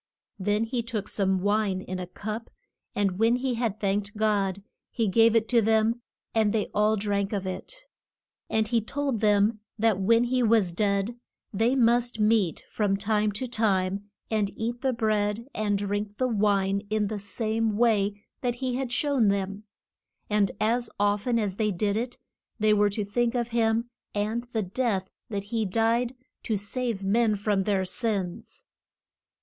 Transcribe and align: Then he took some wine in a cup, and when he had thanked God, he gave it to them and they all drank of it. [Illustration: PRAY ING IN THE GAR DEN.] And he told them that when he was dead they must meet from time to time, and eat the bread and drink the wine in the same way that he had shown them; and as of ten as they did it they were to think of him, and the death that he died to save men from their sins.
Then 0.39 0.63
he 0.63 0.81
took 0.81 1.07
some 1.07 1.37
wine 1.43 1.81
in 1.83 1.99
a 1.99 2.07
cup, 2.07 2.49
and 2.95 3.19
when 3.19 3.35
he 3.35 3.53
had 3.53 3.79
thanked 3.79 4.17
God, 4.17 4.63
he 4.89 5.07
gave 5.07 5.35
it 5.35 5.47
to 5.49 5.61
them 5.61 6.01
and 6.33 6.51
they 6.53 6.71
all 6.73 6.95
drank 6.95 7.31
of 7.33 7.45
it. 7.45 7.85
[Illustration: 8.49 8.49
PRAY 8.49 8.49
ING 8.49 8.49
IN 8.49 8.49
THE 8.49 8.49
GAR 8.49 8.55
DEN.] 8.55 8.57
And 8.57 8.67
he 8.67 8.93
told 8.93 9.21
them 9.21 9.59
that 9.77 9.99
when 9.99 10.23
he 10.23 10.41
was 10.41 10.71
dead 10.71 11.19
they 11.53 11.75
must 11.75 12.19
meet 12.19 12.65
from 12.67 12.97
time 12.97 13.31
to 13.33 13.45
time, 13.47 14.09
and 14.31 14.49
eat 14.57 14.81
the 14.81 14.91
bread 14.91 15.47
and 15.53 15.77
drink 15.77 16.17
the 16.17 16.27
wine 16.27 16.81
in 16.89 17.05
the 17.05 17.19
same 17.19 17.77
way 17.77 18.23
that 18.41 18.55
he 18.55 18.73
had 18.77 18.91
shown 18.91 19.27
them; 19.27 19.65
and 20.31 20.51
as 20.59 20.89
of 20.99 21.25
ten 21.25 21.37
as 21.37 21.57
they 21.57 21.69
did 21.69 21.95
it 21.95 22.17
they 22.59 22.73
were 22.73 22.89
to 22.89 23.05
think 23.05 23.35
of 23.35 23.49
him, 23.49 23.87
and 24.15 24.45
the 24.45 24.63
death 24.63 25.11
that 25.29 25.43
he 25.53 25.63
died 25.63 26.15
to 26.41 26.57
save 26.57 27.03
men 27.03 27.35
from 27.35 27.65
their 27.65 27.85
sins. 27.85 28.63